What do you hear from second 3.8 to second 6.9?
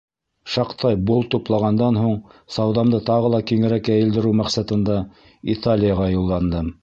йәйелдереү маҡсатында Италияға юлландым.